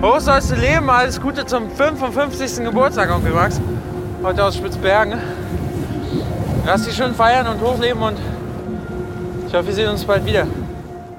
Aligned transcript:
Hoch 0.00 0.20
sollst 0.20 0.52
du 0.52 0.54
leben, 0.54 0.88
alles 0.88 1.20
Gute 1.20 1.44
zum 1.44 1.68
55. 1.70 2.64
Geburtstag, 2.64 3.10
Onkel 3.10 3.32
Max. 3.32 3.60
Heute 4.22 4.44
aus 4.44 4.56
Spitzbergen. 4.56 5.18
Lass 6.64 6.84
dich 6.84 6.94
schön 6.94 7.14
feiern 7.14 7.48
und 7.48 7.60
hochleben 7.60 8.00
und 8.00 8.16
ich 9.48 9.54
hoffe, 9.54 9.66
wir 9.66 9.74
sehen 9.74 9.88
uns 9.88 10.04
bald 10.04 10.24
wieder. 10.24 10.46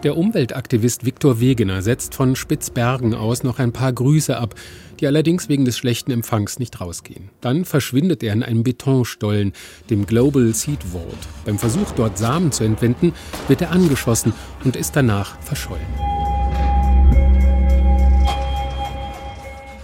Der 0.03 0.15
Umweltaktivist 0.15 1.05
Viktor 1.05 1.41
Wegener 1.41 1.81
setzt 1.81 2.15
von 2.15 2.37
Spitzbergen 2.37 3.15
aus 3.15 3.43
noch 3.43 3.59
ein 3.59 3.73
paar 3.73 3.91
Grüße 3.91 4.37
ab, 4.37 4.55
die 5.01 5.07
allerdings 5.07 5.49
wegen 5.49 5.65
des 5.65 5.77
schlechten 5.77 6.11
Empfangs 6.11 6.57
nicht 6.57 6.79
rausgehen. 6.79 7.31
Dann 7.41 7.65
verschwindet 7.65 8.23
er 8.23 8.31
in 8.31 8.43
einem 8.43 8.63
Betonstollen, 8.63 9.51
dem 9.89 10.05
Global 10.05 10.53
Seed 10.53 10.83
Vault. 10.83 11.27
Beim 11.43 11.59
Versuch, 11.59 11.91
dort 11.97 12.17
Samen 12.17 12.53
zu 12.53 12.63
entwenden, 12.63 13.11
wird 13.49 13.61
er 13.61 13.71
angeschossen 13.71 14.31
und 14.63 14.77
ist 14.77 14.95
danach 14.95 15.37
verschollen. 15.41 16.08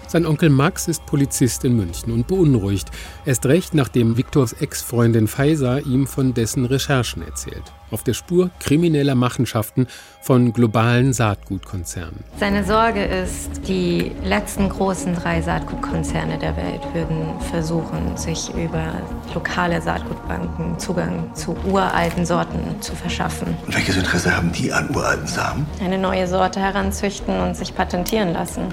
Sein 0.07 0.25
Onkel 0.25 0.49
Max 0.49 0.87
ist 0.87 1.05
Polizist 1.05 1.65
in 1.65 1.75
München 1.75 2.13
und 2.13 2.27
beunruhigt. 2.27 2.89
Erst 3.25 3.45
recht, 3.47 3.73
nachdem 3.73 4.17
Viktors 4.17 4.53
Ex-Freundin 4.53 5.27
Faisa 5.27 5.79
ihm 5.79 6.05
von 6.05 6.33
dessen 6.33 6.65
Recherchen 6.65 7.23
erzählt. 7.23 7.63
Auf 7.91 8.03
der 8.03 8.13
Spur 8.13 8.49
krimineller 8.59 9.15
Machenschaften 9.15 9.87
von 10.21 10.53
globalen 10.53 11.13
Saatgutkonzernen. 11.13 12.23
Seine 12.39 12.63
Sorge 12.63 13.03
ist, 13.03 13.67
die 13.67 14.11
letzten 14.23 14.69
großen 14.69 15.15
drei 15.15 15.41
Saatgutkonzerne 15.41 16.37
der 16.37 16.55
Welt 16.55 16.81
würden 16.93 17.39
versuchen, 17.51 18.15
sich 18.15 18.49
über 18.55 19.01
lokale 19.33 19.81
Saatgutbanken 19.81 20.77
Zugang 20.79 21.33
zu 21.35 21.55
uralten 21.65 22.25
Sorten 22.25 22.81
zu 22.81 22.95
verschaffen. 22.95 23.55
Und 23.65 23.75
welches 23.75 23.97
Interesse 23.97 24.35
haben 24.35 24.51
die 24.51 24.71
an 24.71 24.89
uralten 24.95 25.27
Samen? 25.27 25.65
Eine 25.81 25.97
neue 25.97 26.27
Sorte 26.27 26.59
heranzüchten 26.59 27.39
und 27.39 27.55
sich 27.55 27.75
patentieren 27.75 28.33
lassen. 28.33 28.63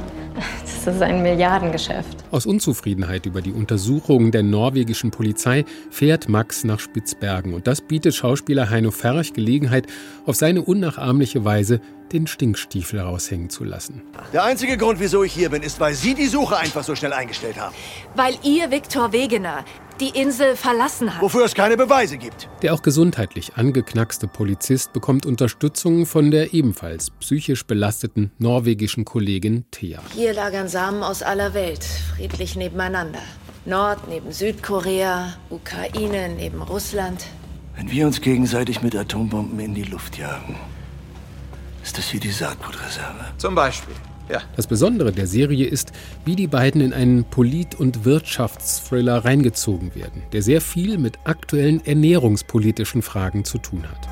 Das 0.84 0.96
ist 0.96 1.02
ein 1.02 1.22
Milliardengeschäft. 1.22 2.24
Aus 2.32 2.44
Unzufriedenheit 2.44 3.24
über 3.26 3.40
die 3.40 3.52
Untersuchungen 3.52 4.32
der 4.32 4.42
norwegischen 4.42 5.12
Polizei 5.12 5.64
fährt 5.90 6.28
Max 6.28 6.64
nach 6.64 6.80
Spitzbergen. 6.80 7.54
Und 7.54 7.68
das 7.68 7.80
bietet 7.80 8.16
Schauspieler 8.16 8.68
Heino 8.68 8.90
Ferch 8.90 9.32
Gelegenheit, 9.32 9.86
auf 10.26 10.34
seine 10.34 10.62
unnachahmliche 10.62 11.44
Weise 11.44 11.80
den 12.12 12.26
Stinkstiefel 12.26 12.98
raushängen 12.98 13.48
zu 13.48 13.62
lassen. 13.62 14.02
Der 14.32 14.42
einzige 14.42 14.76
Grund, 14.76 14.98
wieso 14.98 15.22
ich 15.22 15.32
hier 15.32 15.50
bin, 15.50 15.62
ist, 15.62 15.78
weil 15.78 15.94
Sie 15.94 16.14
die 16.14 16.26
Suche 16.26 16.56
einfach 16.56 16.82
so 16.82 16.96
schnell 16.96 17.12
eingestellt 17.12 17.60
haben. 17.60 17.74
Weil 18.16 18.34
ihr 18.42 18.72
Viktor 18.72 19.12
Wegener 19.12 19.64
die 20.02 20.18
Insel 20.18 20.56
verlassen 20.56 21.14
hat. 21.14 21.22
Wofür 21.22 21.44
es 21.44 21.54
keine 21.54 21.76
Beweise 21.76 22.18
gibt. 22.18 22.48
Der 22.62 22.74
auch 22.74 22.82
gesundheitlich 22.82 23.54
angeknackste 23.54 24.26
Polizist 24.26 24.92
bekommt 24.92 25.24
Unterstützung 25.26 26.06
von 26.06 26.32
der 26.32 26.54
ebenfalls 26.54 27.10
psychisch 27.10 27.64
belasteten 27.64 28.32
norwegischen 28.38 29.04
Kollegin 29.04 29.64
Thea. 29.70 30.00
Hier 30.12 30.34
lagern 30.34 30.66
Samen 30.68 31.04
aus 31.04 31.22
aller 31.22 31.54
Welt, 31.54 31.84
friedlich 31.84 32.56
nebeneinander. 32.56 33.20
Nord 33.64 34.08
neben 34.08 34.32
Südkorea, 34.32 35.34
Ukraine 35.50 36.30
neben 36.30 36.62
Russland. 36.62 37.26
Wenn 37.76 37.88
wir 37.88 38.04
uns 38.04 38.20
gegenseitig 38.20 38.82
mit 38.82 38.96
Atombomben 38.96 39.60
in 39.60 39.72
die 39.72 39.84
Luft 39.84 40.18
jagen, 40.18 40.56
ist 41.84 41.96
das 41.96 42.08
hier 42.08 42.20
die 42.20 42.32
Saatgutreserve. 42.32 43.26
Zum 43.38 43.54
Beispiel. 43.54 43.94
Ja. 44.28 44.42
Das 44.56 44.66
Besondere 44.66 45.12
der 45.12 45.26
Serie 45.26 45.66
ist, 45.66 45.92
wie 46.24 46.36
die 46.36 46.46
beiden 46.46 46.80
in 46.80 46.92
einen 46.92 47.24
Polit- 47.24 47.74
und 47.74 48.04
Wirtschaftsthriller 48.04 49.24
reingezogen 49.24 49.94
werden, 49.94 50.22
der 50.32 50.42
sehr 50.42 50.60
viel 50.60 50.98
mit 50.98 51.18
aktuellen 51.24 51.84
ernährungspolitischen 51.84 53.02
Fragen 53.02 53.44
zu 53.44 53.58
tun 53.58 53.84
hat. 53.88 54.08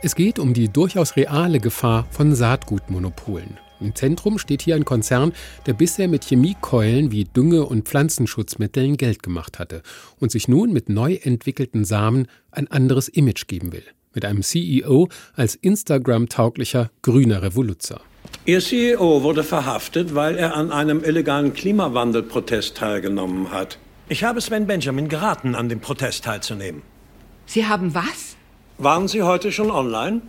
Es 0.00 0.14
geht 0.14 0.38
um 0.38 0.54
die 0.54 0.68
durchaus 0.68 1.16
reale 1.16 1.60
Gefahr 1.60 2.06
von 2.10 2.34
Saatgutmonopolen. 2.34 3.58
Im 3.80 3.94
Zentrum 3.94 4.38
steht 4.38 4.62
hier 4.62 4.74
ein 4.74 4.84
Konzern, 4.84 5.32
der 5.66 5.72
bisher 5.72 6.08
mit 6.08 6.24
Chemiekeulen 6.24 7.12
wie 7.12 7.24
Dünge- 7.24 7.64
und 7.64 7.88
Pflanzenschutzmitteln 7.88 8.96
Geld 8.96 9.22
gemacht 9.22 9.58
hatte 9.58 9.82
und 10.18 10.32
sich 10.32 10.48
nun 10.48 10.72
mit 10.72 10.88
neu 10.88 11.14
entwickelten 11.14 11.84
Samen 11.84 12.26
ein 12.50 12.68
anderes 12.68 13.08
Image 13.08 13.46
geben 13.46 13.72
will 13.72 13.84
mit 14.18 14.24
einem 14.24 14.42
CEO 14.42 15.08
als 15.36 15.54
Instagram-tauglicher 15.54 16.90
grüner 17.02 17.40
Revoluzer. 17.40 18.00
Ihr 18.46 18.58
CEO 18.60 19.22
wurde 19.22 19.44
verhaftet, 19.44 20.16
weil 20.16 20.36
er 20.36 20.56
an 20.56 20.72
einem 20.72 21.04
illegalen 21.04 21.52
Klimawandelprotest 21.52 22.76
teilgenommen 22.76 23.52
hat. 23.52 23.78
Ich 24.08 24.24
habe 24.24 24.40
Sven 24.40 24.66
Benjamin 24.66 25.08
geraten, 25.08 25.54
an 25.54 25.68
dem 25.68 25.78
Protest 25.78 26.24
teilzunehmen. 26.24 26.82
Sie 27.46 27.66
haben 27.66 27.94
was? 27.94 28.34
Waren 28.78 29.06
Sie 29.06 29.22
heute 29.22 29.52
schon 29.52 29.70
online? 29.70 30.20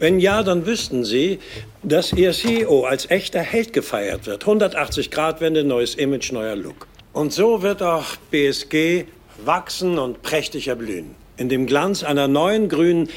Wenn 0.00 0.18
ja, 0.18 0.42
dann 0.42 0.66
wüssten 0.66 1.04
Sie, 1.04 1.38
dass 1.84 2.12
Ihr 2.12 2.32
CEO 2.32 2.84
als 2.84 3.08
echter 3.10 3.42
Held 3.42 3.72
gefeiert 3.72 4.26
wird. 4.26 4.44
180-Grad-Wende, 4.44 5.62
neues 5.62 5.94
Image, 5.94 6.32
neuer 6.32 6.56
Look. 6.56 6.88
Und 7.12 7.32
so 7.32 7.62
wird 7.62 7.80
auch 7.80 8.16
BSG 8.32 9.04
wachsen 9.44 10.00
und 10.00 10.22
prächtig 10.22 10.66
erblühen 10.66 11.14
in 11.36 11.48
dem 11.48 11.66
Glanz 11.66 12.02
einer 12.02 12.28
neuen 12.28 12.68
grünen 12.68 13.08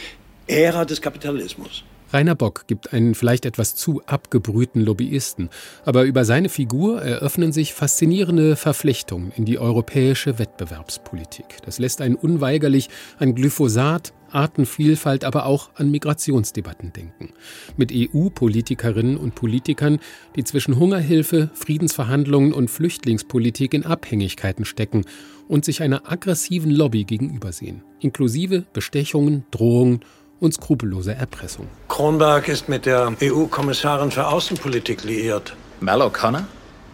Ära 0.48 0.86
des 0.86 1.02
Kapitalismus. 1.02 1.84
Rainer 2.14 2.36
Bock 2.36 2.68
gibt 2.68 2.94
einen 2.94 3.16
vielleicht 3.16 3.46
etwas 3.46 3.76
zu 3.76 4.02
abgebrühten 4.06 4.82
Lobbyisten, 4.82 5.50
aber 5.84 6.04
über 6.04 6.24
seine 6.24 6.48
Figur 6.48 7.02
eröffnen 7.02 7.52
sich 7.52 7.74
faszinierende 7.74 8.56
Verflechtungen 8.56 9.34
in 9.36 9.44
die 9.44 9.60
europäische 9.60 10.40
Wettbewerbspolitik. 10.40 11.58
Das 11.66 11.80
lässt 11.80 12.00
einen 12.00 12.16
unweigerlich 12.16 12.88
an 13.20 13.36
Glyphosat, 13.36 14.14
Artenvielfalt, 14.32 15.26
aber 15.26 15.46
auch 15.46 15.70
an 15.76 15.92
Migrationsdebatten 15.92 16.94
denken. 16.94 17.34
Mit 17.76 17.92
EU-Politikerinnen 17.94 19.18
und 19.18 19.36
Politikern, 19.36 20.00
die 20.36 20.44
zwischen 20.44 20.78
Hungerhilfe, 20.78 21.50
Friedensverhandlungen 21.54 22.54
und 22.54 22.70
Flüchtlingspolitik 22.70 23.74
in 23.74 23.86
Abhängigkeiten 23.86 24.64
stecken 24.66 25.06
und 25.48 25.66
sich 25.66 25.82
einer 25.82 26.12
aggressiven 26.12 26.72
Lobby 26.72 27.04
gegenübersehen, 27.04 27.84
inklusive 28.00 28.64
Bestechungen, 28.74 29.46
Drohungen 29.52 30.02
und 30.40 30.54
skrupelloser 30.54 31.16
Erpressung. 31.16 31.68
Kronberg 31.88 32.48
ist 32.48 32.70
mit 32.70 32.86
der 32.86 33.14
EU-Kommissarin 33.22 34.12
für 34.12 34.28
Außenpolitik 34.28 35.04
liiert. 35.04 35.56
Mel 35.80 36.02
O'Connor? 36.02 36.44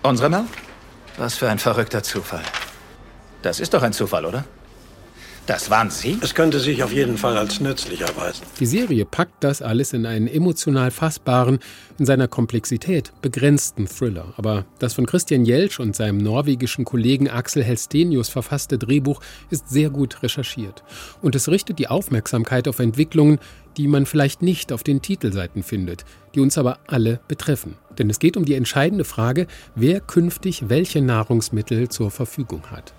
Unsere 0.04 0.30
Mel? 0.30 0.46
Was 1.18 1.36
für 1.36 1.50
ein 1.50 1.60
verrückter 1.60 2.04
Zufall. 2.04 2.44
Das 3.42 3.60
ist 3.60 3.74
doch 3.74 3.84
ein 3.84 3.94
Zufall, 3.94 4.26
oder? 4.26 4.46
Das 5.46 5.70
waren 5.70 5.90
Sie? 5.90 6.18
Es 6.22 6.36
könnte 6.36 6.58
sich 6.62 6.84
auf 6.84 6.94
jeden 6.94 7.18
Fall 7.18 7.38
als 7.38 7.60
nützlich 7.60 8.00
erweisen. 8.00 8.44
Die 8.62 8.66
Serie 8.66 9.04
packt 9.04 9.44
das 9.44 9.62
alles 9.62 9.92
in 9.92 10.06
einen 10.06 10.28
emotional 10.28 10.90
fassbaren, 10.90 11.60
in 12.00 12.06
seiner 12.06 12.30
Komplexität 12.30 13.12
begrenzten 13.22 13.86
Thriller. 13.86 14.34
Aber 14.38 14.66
das 14.80 14.94
von 14.94 15.06
Christian 15.06 15.44
Jelsch 15.44 15.82
und 15.82 15.98
seinem 15.98 16.20
norwegischen 16.20 16.86
Kollegen 16.86 17.30
Axel 17.30 17.62
Helstenius 17.62 18.30
verfasste 18.30 18.78
Drehbuch 18.78 19.20
ist 19.50 19.68
sehr 19.70 19.90
gut 19.90 20.24
recherchiert. 20.24 20.82
Und 21.22 21.36
es 21.36 21.50
richtet 21.50 21.78
die 21.78 21.90
Aufmerksamkeit 21.90 22.70
auf 22.70 22.80
Entwicklungen, 22.80 23.40
die 23.76 23.90
man 23.90 24.06
vielleicht 24.06 24.44
nicht 24.44 24.72
auf 24.72 24.84
den 24.84 25.02
Titelseiten 25.02 25.62
findet, 25.62 26.06
die 26.36 26.40
uns 26.40 26.58
aber 26.58 26.80
alle 26.88 27.20
betreffen. 27.28 27.76
Denn 27.98 28.10
es 28.10 28.20
geht 28.20 28.38
um 28.38 28.46
die 28.46 28.56
entscheidende 28.56 29.04
Frage, 29.04 29.48
wer 29.76 30.00
künftig 30.00 30.70
welche 30.70 31.02
Nahrungsmittel 31.02 31.90
zur 31.90 32.12
Verfügung 32.12 32.72
hat. 32.72 32.94